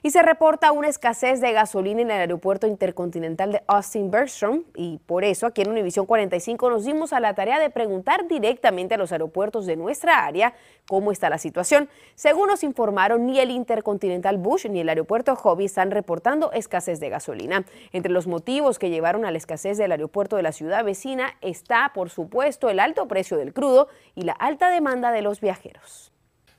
y 0.06 0.12
se 0.12 0.22
reporta 0.22 0.74
una 0.74 0.90
escasez 0.90 1.40
de 1.40 1.54
gasolina 1.54 2.02
en 2.02 2.12
el 2.12 2.20
aeropuerto 2.20 2.68
intercontinental 2.68 3.54
de 3.54 3.64
Austin 3.68 4.12
Bergstrom 4.12 4.66
y 4.76 4.98
por 4.98 5.24
eso 5.24 5.48
aquí 5.48 5.62
en 5.62 5.72
Univisión 5.72 6.06
45 6.06 6.70
nos 6.70 6.84
dimos 6.84 7.14
a 7.14 7.22
la 7.22 7.34
tarea 7.34 7.58
de 7.58 7.70
preguntar 7.70 8.28
directamente 8.28 8.96
a 8.96 8.98
los 8.98 9.14
aeropuertos 9.14 9.66
de 9.66 9.78
nuestra 9.78 10.26
área 10.26 10.56
cómo 10.90 11.14
está 11.14 11.30
la 11.30 11.38
situación. 11.38 11.88
Según 12.16 12.50
nos 12.50 12.66
informaron, 12.66 13.26
ni 13.26 13.40
el 13.40 13.50
Intercontinental 13.50 14.38
Bush 14.38 14.68
ni 14.68 14.82
el 14.82 14.90
aeropuerto 14.90 15.38
Hobby 15.38 15.66
están 15.66 15.90
reportando 15.90 16.52
escasez 16.52 17.00
de 17.00 17.08
gasolina. 17.08 17.64
Entre 17.94 18.12
los 18.12 18.28
motivos 18.28 18.80
que 18.80 18.90
llevaron 18.90 19.24
a 19.24 19.32
la 19.32 19.38
escasez 19.38 19.78
del 19.78 19.94
aeropuerto 19.94 20.36
de 20.36 20.44
la 20.44 20.52
ciudad 20.52 20.84
vecina 20.84 21.38
está, 21.40 21.92
por 21.96 22.10
supuesto, 22.10 22.70
el 22.70 22.82
alto 22.82 23.08
precio 23.08 23.38
del 23.38 23.54
crudo 23.54 23.88
y 24.16 24.24
la 24.24 24.34
alta 24.34 24.70
demanda 24.70 25.14
de 25.14 25.22
los 25.22 25.40
viajeros. 25.40 26.13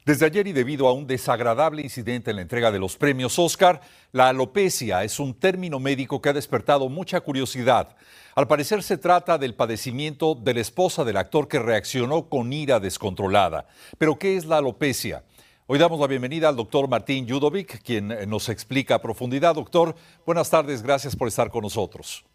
Desde 0.04 0.26
ayer 0.26 0.46
y 0.46 0.52
debido 0.52 0.86
a 0.86 0.92
un 0.92 1.06
desagradable 1.06 1.80
incidente 1.80 2.30
en 2.30 2.36
la 2.36 2.42
entrega 2.42 2.70
de 2.70 2.78
los 2.78 2.98
premios 2.98 3.38
Oscar, 3.38 3.80
la 4.12 4.28
alopecia 4.28 5.02
es 5.02 5.18
un 5.18 5.32
término 5.32 5.80
médico 5.80 6.20
que 6.20 6.28
ha 6.28 6.34
despertado 6.34 6.90
mucha 6.90 7.22
curiosidad. 7.22 7.96
Al 8.34 8.46
parecer 8.46 8.82
se 8.82 8.98
trata 8.98 9.38
del 9.38 9.54
padecimiento 9.54 10.34
de 10.34 10.52
la 10.52 10.60
esposa 10.60 11.04
del 11.04 11.16
actor 11.16 11.48
que 11.48 11.58
reaccionó 11.58 12.28
con 12.28 12.52
ira 12.52 12.80
descontrolada. 12.80 13.66
Pero 13.96 14.18
¿qué 14.18 14.36
es 14.36 14.44
la 14.44 14.58
alopecia? 14.58 15.24
Hoy 15.66 15.78
damos 15.78 15.98
la 15.98 16.06
bienvenida 16.06 16.50
al 16.50 16.56
doctor 16.56 16.86
Martín 16.86 17.26
Judovic, 17.26 17.82
quien 17.82 18.08
nos 18.28 18.50
explica 18.50 18.96
a 18.96 19.00
profundidad. 19.00 19.54
Doctor, 19.54 19.94
buenas 20.26 20.50
tardes, 20.50 20.82
gracias 20.82 21.16
por 21.16 21.28
estar 21.28 21.50
con 21.50 21.62
nosotros. 21.62 22.26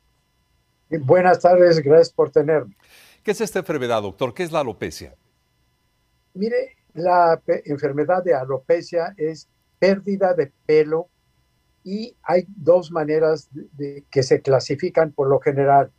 Buenas 0.89 1.39
tardes, 1.39 1.79
gracias 1.83 2.11
por 2.11 2.31
tenerme. 2.31 2.75
¿Qué 3.21 3.29
es 3.29 3.41
esta 3.41 3.59
enfermedad, 3.59 4.01
doctor? 4.01 4.33
¿Qué 4.33 4.41
es 4.41 4.51
la 4.51 4.61
alopecia? 4.61 5.13
Mire, 6.33 6.78
la 6.93 7.41
enfermedad 7.65 8.23
de 8.23 8.33
alopecia 8.33 9.13
es 9.17 9.47
pérdida 9.79 10.33
de 10.33 10.51
pelo 10.65 11.07
y 11.83 12.15
hay 12.23 12.45
dos 12.47 12.91
maneras 12.91 13.49
de, 13.51 14.03
que 14.11 14.23
se 14.23 14.41
clasifican 14.41 15.11
por 15.11 15.27
lo 15.27 15.39
general. 15.39 15.91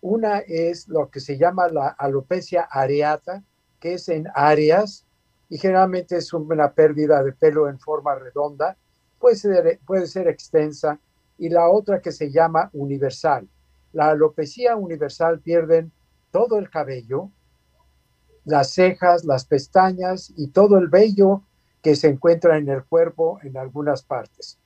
Una 0.00 0.38
es 0.38 0.88
lo 0.88 1.10
que 1.10 1.20
se 1.20 1.36
llama 1.36 1.68
la 1.68 1.88
alopecia 1.88 2.68
areata, 2.70 3.42
que 3.80 3.94
es 3.94 4.08
en 4.08 4.26
áreas 4.34 5.06
y 5.48 5.58
generalmente 5.58 6.16
es 6.16 6.32
una 6.32 6.72
pérdida 6.72 7.22
de 7.22 7.32
pelo 7.32 7.68
en 7.68 7.78
forma 7.78 8.14
redonda, 8.14 8.76
puede 9.18 9.36
ser, 9.36 9.80
puede 9.86 10.06
ser 10.06 10.28
extensa, 10.28 10.98
y 11.38 11.48
la 11.48 11.68
otra 11.68 12.00
que 12.00 12.12
se 12.12 12.30
llama 12.30 12.70
universal. 12.72 13.48
La 13.92 14.10
alopecia 14.10 14.76
universal 14.76 15.40
pierden 15.40 15.92
todo 16.30 16.58
el 16.58 16.70
cabello, 16.70 17.30
las 18.46 18.70
cejas, 18.70 19.24
las 19.24 19.44
pestañas 19.44 20.32
y 20.36 20.48
todo 20.48 20.78
el 20.78 20.88
vello 20.88 21.42
que 21.82 21.94
se 21.94 22.08
encuentra 22.08 22.56
en 22.56 22.68
el 22.68 22.84
cuerpo 22.84 23.38
en 23.42 23.56
algunas 23.56 24.02
partes. 24.02 24.58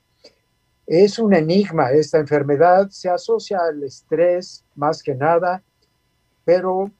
Es 0.87 1.18
un 1.18 1.34
enigma 1.34 1.90
esta 1.90 2.18
enfermedad, 2.18 2.88
se 2.90 3.08
asocia 3.08 3.58
al 3.58 3.82
estrés 3.82 4.64
más 4.75 5.02
que 5.02 5.14
nada, 5.14 5.62
pero 6.44 6.90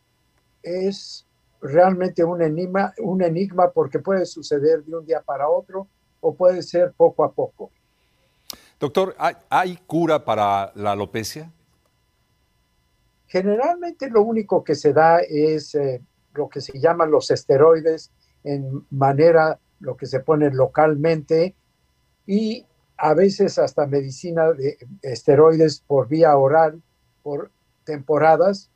es 0.63 1.27
realmente 1.61 2.25
un 2.25 2.41
enigma, 2.41 2.95
un 2.99 3.23
enigma 3.23 3.71
porque 3.71 3.99
puede 3.99 4.25
suceder 4.25 4.83
de 4.85 4.97
un 4.97 5.05
día 5.05 5.21
para 5.21 5.49
otro 5.49 5.87
o 6.21 6.35
puede 6.35 6.63
ser 6.63 6.93
poco 6.97 7.25
a 7.25 7.33
poco. 7.33 7.71
Doctor, 8.79 9.15
¿hay, 9.51 9.77
cura 9.87 10.25
para 10.25 10.73
la 10.75 10.93
alopecia? 10.93 11.53
Generalmente 13.27 14.09
lo 14.09 14.23
único 14.23 14.65
que 14.65 14.75
se 14.75 14.95
da 14.95 15.21
es 15.21 15.75
eh, 15.75 16.01
lo 16.35 16.49
que 16.49 16.61
se 16.61 16.79
llaman 16.79 17.11
los 17.11 17.31
esteroides 17.31 18.11
en 18.45 18.87
manera, 18.91 19.59
lo 19.81 19.97
que 19.97 20.07
se 20.07 20.21
pone 20.21 20.51
localmente 20.51 21.55
y 22.27 22.67
a 22.97 23.15
veces 23.15 23.59
hasta 23.59 23.87
medicina 23.87 24.53
de 24.53 24.79
esteroides 25.03 25.81
por 25.87 26.09
vía 26.09 26.37
oral 26.37 26.83
por 27.23 27.51
temporadas 27.85 28.71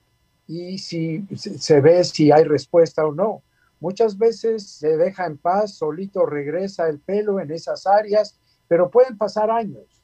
y 0.47 0.79
si 0.79 1.27
se 1.37 1.81
ve 1.81 2.03
si 2.05 2.33
hay 2.33 2.45
respuesta 2.45 3.07
o 3.07 3.13
no. 3.13 3.43
Muchas 3.81 4.17
veces 4.17 4.67
se 4.67 4.97
deja 4.97 5.27
en 5.27 5.37
paz, 5.37 5.75
solito 5.75 6.25
regresa 6.25 6.89
el 6.89 7.01
pelo 7.01 7.41
en 7.41 7.51
esas 7.51 7.87
áreas, 7.87 8.39
pero 8.67 8.91
pueden 8.91 9.19
pasar 9.19 9.51
años. 9.51 10.03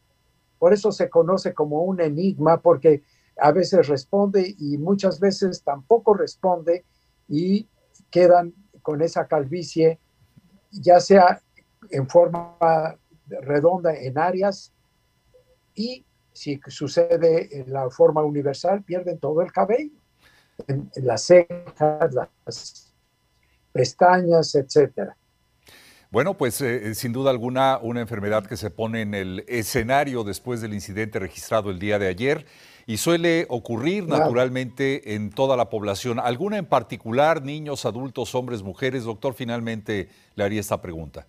Por 0.58 0.74
eso 0.74 0.92
se 0.92 1.08
conoce 1.08 1.54
como 1.54 1.82
un 1.84 2.00
enigma, 2.00 2.60
porque 2.60 3.02
a 3.38 3.52
veces 3.52 3.88
responde 3.88 4.54
y 4.58 4.76
muchas 4.76 5.18
veces 5.18 5.62
tampoco 5.62 6.12
responde 6.12 6.84
y 7.30 7.68
quedan 8.10 8.52
con 8.82 9.00
esa 9.00 9.26
calvicie, 9.26 9.98
ya 10.72 11.00
sea 11.00 11.40
en 11.90 12.08
forma 12.08 12.98
redonda 13.28 13.94
en 13.94 14.18
áreas 14.18 14.72
y 15.74 16.04
si 16.32 16.60
sucede 16.66 17.60
en 17.60 17.72
la 17.72 17.88
forma 17.90 18.22
universal, 18.22 18.82
pierden 18.82 19.18
todo 19.18 19.42
el 19.42 19.52
cabello, 19.52 19.92
las 20.96 21.22
cejas, 21.22 22.14
las 22.14 22.94
pestañas, 23.72 24.54
etcétera. 24.54 25.16
Bueno, 26.10 26.36
pues 26.36 26.60
eh, 26.60 26.94
sin 26.96 27.12
duda 27.12 27.30
alguna 27.30 27.78
una 27.80 28.00
enfermedad 28.00 28.44
que 28.44 28.56
se 28.56 28.70
pone 28.70 29.02
en 29.02 29.14
el 29.14 29.44
escenario 29.46 30.24
después 30.24 30.60
del 30.60 30.74
incidente 30.74 31.20
registrado 31.20 31.70
el 31.70 31.78
día 31.78 32.00
de 32.00 32.08
ayer 32.08 32.46
y 32.90 32.96
suele 32.96 33.46
ocurrir 33.48 34.08
naturalmente 34.08 35.14
en 35.14 35.30
toda 35.30 35.56
la 35.56 35.70
población. 35.70 36.18
¿Alguna 36.18 36.58
en 36.58 36.66
particular, 36.66 37.40
niños, 37.40 37.86
adultos, 37.86 38.34
hombres, 38.34 38.64
mujeres? 38.64 39.04
Doctor, 39.04 39.32
finalmente 39.32 40.08
le 40.34 40.42
haría 40.42 40.58
esta 40.58 40.82
pregunta. 40.82 41.24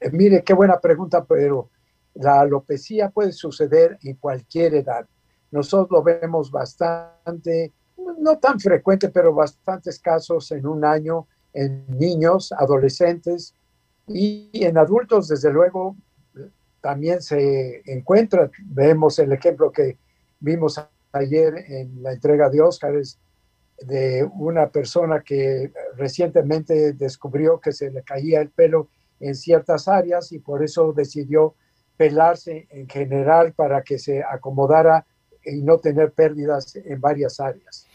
Eh, 0.00 0.08
mire, 0.10 0.42
qué 0.42 0.54
buena 0.54 0.80
pregunta, 0.80 1.26
pero 1.26 1.68
la 2.14 2.40
alopecia 2.40 3.10
puede 3.10 3.32
suceder 3.32 3.98
en 4.02 4.14
cualquier 4.14 4.76
edad. 4.76 5.06
Nosotros 5.50 5.90
lo 5.90 6.02
vemos 6.02 6.50
bastante, 6.50 7.74
no 8.18 8.38
tan 8.38 8.58
frecuente, 8.58 9.10
pero 9.10 9.34
bastantes 9.34 9.98
casos 9.98 10.50
en 10.52 10.66
un 10.66 10.86
año 10.86 11.26
en 11.52 11.84
niños, 11.98 12.50
adolescentes 12.52 13.54
y 14.08 14.48
en 14.54 14.78
adultos, 14.78 15.28
desde 15.28 15.52
luego, 15.52 15.96
también 16.80 17.20
se 17.20 17.82
encuentra. 17.84 18.50
Vemos 18.64 19.18
el 19.18 19.32
ejemplo 19.32 19.70
que 19.70 19.98
vimos 20.40 20.80
ayer 21.12 21.54
en 21.68 22.02
la 22.02 22.12
entrega 22.12 22.48
de 22.48 22.60
Óscares 22.60 23.18
de 23.80 24.28
una 24.34 24.68
persona 24.68 25.22
que 25.22 25.72
recientemente 25.96 26.92
descubrió 26.92 27.60
que 27.60 27.72
se 27.72 27.90
le 27.90 28.02
caía 28.02 28.40
el 28.40 28.50
pelo 28.50 28.88
en 29.20 29.34
ciertas 29.34 29.88
áreas 29.88 30.32
y 30.32 30.38
por 30.38 30.62
eso 30.62 30.92
decidió 30.92 31.54
pelarse 31.96 32.66
en 32.70 32.88
general 32.88 33.52
para 33.52 33.82
que 33.82 33.98
se 33.98 34.22
acomodara 34.22 35.06
y 35.44 35.62
no 35.62 35.78
tener 35.78 36.12
pérdidas 36.12 36.76
en 36.76 37.00
varias 37.00 37.40
áreas. 37.40 37.86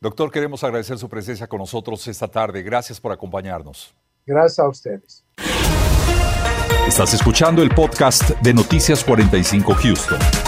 Doctor, 0.00 0.30
queremos 0.30 0.64
agradecer 0.64 0.98
su 0.98 1.08
presencia 1.08 1.46
con 1.46 1.58
nosotros 1.58 2.06
esta 2.08 2.28
tarde. 2.28 2.62
Gracias 2.62 3.00
por 3.00 3.12
acompañarnos. 3.12 3.94
Gracias 4.26 4.58
a 4.58 4.68
ustedes. 4.68 5.24
Estás 6.86 7.12
escuchando 7.14 7.62
el 7.62 7.70
podcast 7.70 8.30
de 8.40 8.54
Noticias 8.54 9.04
45 9.04 9.74
Houston. 9.74 10.39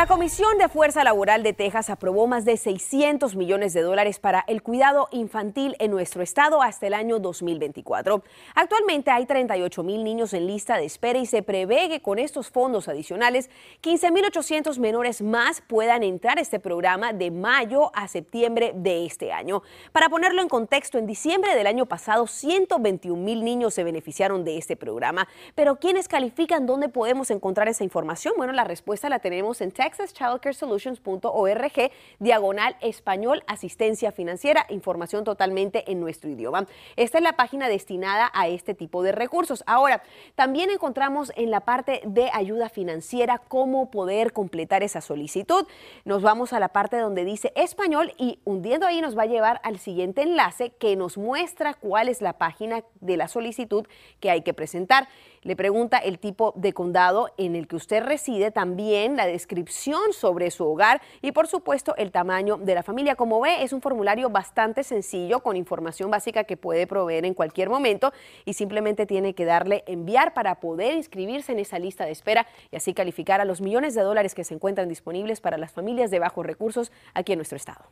La 0.00 0.06
Comisión 0.06 0.56
de 0.56 0.70
Fuerza 0.70 1.04
Laboral 1.04 1.42
de 1.42 1.52
Texas 1.52 1.90
aprobó 1.90 2.26
más 2.26 2.46
de 2.46 2.56
600 2.56 3.36
millones 3.36 3.74
de 3.74 3.82
dólares 3.82 4.18
para 4.18 4.42
el 4.48 4.62
cuidado 4.62 5.08
infantil 5.12 5.76
en 5.78 5.90
nuestro 5.90 6.22
estado 6.22 6.62
hasta 6.62 6.86
el 6.86 6.94
año 6.94 7.18
2024. 7.18 8.24
Actualmente 8.54 9.10
hay 9.10 9.26
38 9.26 9.82
mil 9.82 10.02
niños 10.02 10.32
en 10.32 10.46
lista 10.46 10.78
de 10.78 10.86
espera 10.86 11.18
y 11.18 11.26
se 11.26 11.42
prevé 11.42 11.90
que 11.90 12.00
con 12.00 12.18
estos 12.18 12.48
fondos 12.48 12.88
adicionales 12.88 13.50
15.800 13.82 14.78
menores 14.78 15.20
más 15.20 15.60
puedan 15.60 16.02
entrar 16.02 16.38
a 16.38 16.40
este 16.40 16.60
programa 16.60 17.12
de 17.12 17.30
mayo 17.30 17.94
a 17.94 18.08
septiembre 18.08 18.72
de 18.74 19.04
este 19.04 19.34
año. 19.34 19.62
Para 19.92 20.08
ponerlo 20.08 20.40
en 20.40 20.48
contexto, 20.48 20.96
en 20.96 21.06
diciembre 21.06 21.54
del 21.54 21.66
año 21.66 21.84
pasado 21.84 22.26
121 22.26 23.22
mil 23.22 23.44
niños 23.44 23.74
se 23.74 23.84
beneficiaron 23.84 24.44
de 24.44 24.56
este 24.56 24.76
programa. 24.76 25.28
Pero 25.54 25.76
¿quiénes 25.76 26.08
califican? 26.08 26.64
¿Dónde 26.64 26.88
podemos 26.88 27.30
encontrar 27.30 27.68
esa 27.68 27.84
información? 27.84 28.32
Bueno, 28.38 28.54
la 28.54 28.64
respuesta 28.64 29.10
la 29.10 29.18
tenemos 29.18 29.60
en 29.60 29.72
Texas 29.72 29.89
texaschildcaresolutions.org, 29.90 31.90
diagonal 32.18 32.76
español, 32.80 33.42
asistencia 33.46 34.12
financiera, 34.12 34.66
información 34.68 35.24
totalmente 35.24 35.90
en 35.90 36.00
nuestro 36.00 36.30
idioma. 36.30 36.66
Esta 36.96 37.18
es 37.18 37.24
la 37.24 37.34
página 37.34 37.68
destinada 37.68 38.30
a 38.32 38.48
este 38.48 38.74
tipo 38.74 39.02
de 39.02 39.12
recursos. 39.12 39.62
Ahora, 39.66 40.02
también 40.34 40.70
encontramos 40.70 41.32
en 41.36 41.50
la 41.50 41.60
parte 41.60 42.00
de 42.04 42.30
ayuda 42.32 42.68
financiera 42.68 43.38
cómo 43.38 43.90
poder 43.90 44.32
completar 44.32 44.82
esa 44.82 45.00
solicitud. 45.00 45.66
Nos 46.04 46.22
vamos 46.22 46.52
a 46.52 46.60
la 46.60 46.68
parte 46.68 46.98
donde 46.98 47.24
dice 47.24 47.52
español 47.56 48.12
y 48.18 48.38
hundiendo 48.44 48.86
ahí 48.86 49.00
nos 49.00 49.16
va 49.16 49.22
a 49.22 49.26
llevar 49.26 49.60
al 49.64 49.78
siguiente 49.78 50.22
enlace 50.22 50.70
que 50.70 50.96
nos 50.96 51.18
muestra 51.18 51.74
cuál 51.74 52.08
es 52.08 52.20
la 52.20 52.34
página 52.34 52.84
de 53.00 53.16
la 53.16 53.28
solicitud 53.28 53.86
que 54.20 54.30
hay 54.30 54.42
que 54.42 54.54
presentar. 54.54 55.08
Le 55.42 55.56
pregunta 55.56 55.98
el 55.98 56.18
tipo 56.18 56.52
de 56.54 56.74
condado 56.74 57.30
en 57.38 57.56
el 57.56 57.66
que 57.66 57.76
usted 57.76 58.02
reside, 58.02 58.50
también 58.50 59.16
la 59.16 59.26
descripción 59.26 59.79
sobre 60.12 60.50
su 60.50 60.66
hogar 60.66 61.00
y 61.22 61.32
por 61.32 61.46
supuesto 61.46 61.94
el 61.96 62.12
tamaño 62.12 62.58
de 62.58 62.74
la 62.74 62.82
familia. 62.82 63.16
Como 63.16 63.40
ve, 63.40 63.62
es 63.62 63.72
un 63.72 63.80
formulario 63.80 64.28
bastante 64.28 64.84
sencillo 64.84 65.40
con 65.40 65.56
información 65.56 66.10
básica 66.10 66.44
que 66.44 66.56
puede 66.56 66.86
proveer 66.86 67.24
en 67.24 67.34
cualquier 67.34 67.70
momento 67.70 68.12
y 68.44 68.52
simplemente 68.52 69.06
tiene 69.06 69.34
que 69.34 69.46
darle 69.46 69.82
enviar 69.86 70.34
para 70.34 70.60
poder 70.60 70.94
inscribirse 70.94 71.52
en 71.52 71.60
esa 71.60 71.78
lista 71.78 72.04
de 72.04 72.12
espera 72.12 72.46
y 72.70 72.76
así 72.76 72.92
calificar 72.92 73.40
a 73.40 73.44
los 73.44 73.60
millones 73.60 73.94
de 73.94 74.02
dólares 74.02 74.34
que 74.34 74.44
se 74.44 74.54
encuentran 74.54 74.88
disponibles 74.88 75.40
para 75.40 75.56
las 75.56 75.72
familias 75.72 76.10
de 76.10 76.18
bajos 76.18 76.44
recursos 76.44 76.92
aquí 77.14 77.32
en 77.32 77.38
nuestro 77.38 77.56
estado. 77.56 77.86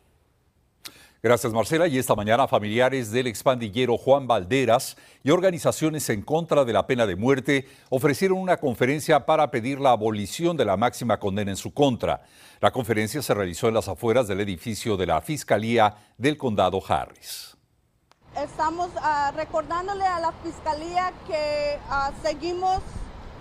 Gracias, 1.20 1.52
Marcela. 1.52 1.88
Y 1.88 1.98
esta 1.98 2.14
mañana, 2.14 2.46
familiares 2.46 3.10
del 3.10 3.26
expandillero 3.26 3.98
Juan 3.98 4.28
Valderas 4.28 4.96
y 5.24 5.30
organizaciones 5.30 6.08
en 6.10 6.22
contra 6.22 6.64
de 6.64 6.72
la 6.72 6.86
pena 6.86 7.06
de 7.06 7.16
muerte 7.16 7.68
ofrecieron 7.90 8.38
una 8.38 8.56
conferencia 8.56 9.26
para 9.26 9.50
pedir 9.50 9.80
la 9.80 9.90
abolición 9.90 10.56
de 10.56 10.64
la 10.64 10.76
máxima 10.76 11.18
condena 11.18 11.50
en 11.50 11.56
su 11.56 11.74
contra. 11.74 12.22
La 12.60 12.70
conferencia 12.70 13.20
se 13.20 13.34
realizó 13.34 13.66
en 13.66 13.74
las 13.74 13.88
afueras 13.88 14.28
del 14.28 14.40
edificio 14.40 14.96
de 14.96 15.06
la 15.06 15.20
Fiscalía 15.20 15.96
del 16.16 16.36
Condado 16.36 16.80
Harris. 16.86 17.56
Estamos 18.36 18.88
uh, 18.94 19.34
recordándole 19.34 20.04
a 20.04 20.20
la 20.20 20.32
Fiscalía 20.44 21.12
que 21.26 21.80
uh, 21.90 22.12
seguimos 22.22 22.80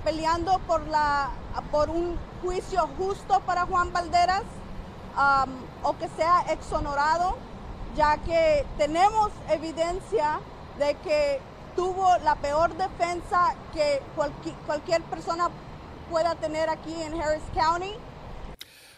peleando 0.04 0.58
por, 0.66 0.88
la, 0.88 1.30
por 1.72 1.92
un 1.92 2.18
juicio 2.42 2.90
justo 2.98 3.40
para 3.46 3.68
Juan 3.68 3.94
Valderas 3.94 4.44
o 5.84 5.98
que 5.98 6.08
sea 6.10 6.46
exonerado 6.52 7.36
ya 7.96 8.18
que 8.18 8.66
tenemos 8.78 9.32
evidencia 9.50 10.40
de 10.80 10.96
que 11.04 11.40
tuvo 11.76 12.08
la 12.24 12.36
peor 12.36 12.76
defensa 12.76 13.56
que 13.74 14.02
cualquier 14.66 15.02
persona 15.04 15.50
pueda 16.10 16.36
tener 16.36 16.70
aquí 16.70 16.94
en 17.02 17.20
Harris 17.20 17.44
County. 17.54 17.94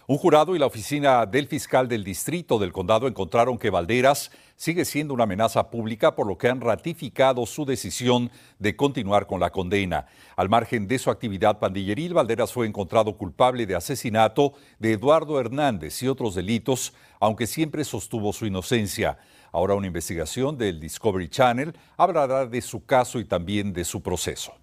Un 0.07 0.17
jurado 0.17 0.55
y 0.55 0.59
la 0.59 0.65
oficina 0.65 1.25
del 1.25 1.47
fiscal 1.47 1.87
del 1.87 2.03
distrito 2.03 2.57
del 2.57 2.71
condado 2.71 3.07
encontraron 3.07 3.59
que 3.59 3.69
Valderas 3.69 4.31
sigue 4.59 4.83
siendo 4.83 5.13
una 5.13 5.23
amenaza 5.23 5.69
pública, 5.69 6.15
por 6.15 6.27
lo 6.27 6.37
que 6.37 6.49
han 6.49 6.59
ratificado 6.59 7.45
su 7.45 7.63
decisión 7.63 8.29
de 8.59 8.75
continuar 8.75 9.25
con 9.25 9.39
la 9.39 9.51
condena. 9.51 10.07
Al 10.35 10.49
margen 10.49 10.85
de 10.85 10.99
su 10.99 11.09
actividad 11.09 11.59
pandilleril, 11.59 12.13
Valderas 12.13 12.51
fue 12.51 12.67
encontrado 12.67 13.15
culpable 13.15 13.65
de 13.65 13.75
asesinato 13.75 14.51
de 14.77 14.91
Eduardo 14.91 15.39
Hernández 15.39 16.03
y 16.03 16.09
otros 16.09 16.35
delitos, 16.35 16.93
aunque 17.21 17.47
siempre 17.47 17.85
sostuvo 17.85 18.33
su 18.33 18.45
inocencia. 18.45 19.17
Ahora 19.53 19.75
una 19.75 19.87
investigación 19.87 20.57
del 20.57 20.81
Discovery 20.81 21.29
Channel 21.29 21.73
hablará 21.95 22.45
de 22.45 22.61
su 22.61 22.85
caso 22.85 23.21
y 23.21 23.23
también 23.23 23.71
de 23.71 23.85
su 23.85 24.03
proceso. 24.03 24.53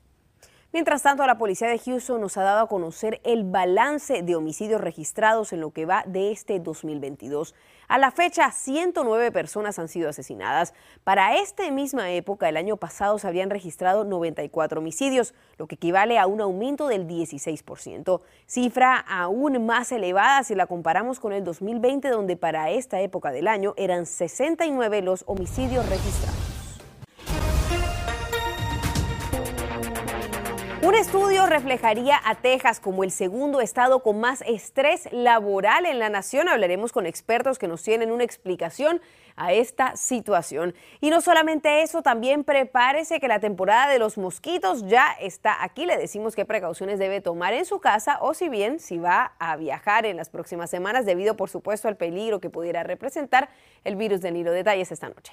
Mientras 0.77 1.01
tanto, 1.01 1.27
la 1.27 1.39
policía 1.39 1.69
de 1.69 1.79
Houston 1.79 2.21
nos 2.21 2.37
ha 2.37 2.43
dado 2.43 2.61
a 2.61 2.69
conocer 2.69 3.19
el 3.25 3.45
balance 3.45 4.23
de 4.23 4.37
homicidios 4.37 4.79
registrados 4.79 5.55
en 5.55 5.63
lo 5.63 5.71
que 5.71 5.87
va 5.87 6.05
de 6.07 6.33
este 6.33 6.61
2022. 6.61 7.55
A 7.89 7.97
la 7.97 8.11
fecha, 8.11 8.53
109 8.53 9.33
personas 9.33 9.79
han 9.79 9.89
sido 9.89 10.11
asesinadas. 10.11 10.75
Para 11.03 11.39
esta 11.39 11.71
misma 11.71 12.11
época, 12.11 12.51
el 12.51 12.59
año 12.59 12.77
pasado 12.77 13.19
se 13.19 13.27
habían 13.27 13.49
registrado 13.49 14.05
94 14.05 14.81
homicidios, 14.81 15.33
lo 15.57 15.67
que 15.67 15.77
equivale 15.77 16.19
a 16.19 16.27
un 16.27 16.43
aumento 16.43 16.89
del 16.89 17.09
16%, 17.09 18.21
cifra 18.45 18.99
aún 18.99 19.65
más 19.65 19.91
elevada 19.93 20.45
si 20.45 20.55
la 20.55 20.67
comparamos 20.67 21.21
con 21.21 21.33
el 21.33 21.43
2020, 21.43 22.11
donde 22.11 22.37
para 22.37 22.69
esta 22.69 23.01
época 23.01 23.33
del 23.33 23.49
año 23.49 23.73
eran 23.79 24.05
69 24.05 25.01
los 25.01 25.25
homicidios 25.27 25.89
registrados. 25.89 26.36
Reflejaría 31.49 32.21
a 32.25 32.35
Texas 32.35 32.81
como 32.81 33.05
el 33.05 33.11
segundo 33.11 33.61
estado 33.61 34.03
con 34.03 34.21
más 34.21 34.43
estrés 34.47 35.09
laboral 35.13 35.87
en 35.87 35.99
la 35.99 36.09
nación. 36.09 36.49
Hablaremos 36.49 36.93
con 36.93 37.07
expertos 37.07 37.59
que 37.59 37.69
nos 37.69 37.83
tienen 37.83 38.11
una 38.11 38.25
explicación 38.25 39.01
a 39.37 39.53
esta 39.53 39.97
situación. 39.97 40.75
Y 41.01 41.11
no 41.11 41.21
solamente 41.21 41.83
eso, 41.83 42.03
también 42.03 42.45
prepárese 42.45 43.21
que 43.21 43.29
la 43.29 43.41
temporada 43.41 43.91
de 43.91 43.99
los 43.99 44.19
mosquitos 44.19 44.87
ya 44.87 45.13
está 45.21 45.63
aquí. 45.63 45.87
Le 45.87 45.97
decimos 45.97 46.35
qué 46.35 46.45
precauciones 46.45 46.99
debe 46.99 47.21
tomar 47.21 47.55
en 47.55 47.65
su 47.65 47.81
casa 47.81 48.19
o 48.21 48.35
si 48.35 48.49
bien 48.49 48.81
si 48.81 48.99
va 48.99 49.33
a 49.39 49.57
viajar 49.57 50.07
en 50.07 50.17
las 50.17 50.31
próximas 50.31 50.71
semanas 50.71 51.07
debido 51.07 51.37
por 51.37 51.49
supuesto 51.49 51.89
al 51.89 51.97
peligro 51.97 52.41
que 52.41 52.51
pudiera 52.51 52.83
representar 52.83 53.49
el 53.85 53.97
virus 53.97 54.21
de 54.21 54.33
Nilo. 54.33 54.53
Detalles 54.53 54.91
esta 54.93 55.09
noche. 55.09 55.33